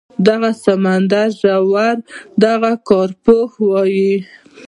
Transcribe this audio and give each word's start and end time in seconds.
د 0.25 0.27
سمندري 0.63 1.25
ژویو 1.39 2.01
دغه 2.43 2.71
کارپوهه 2.89 3.57
وايي 3.69 4.15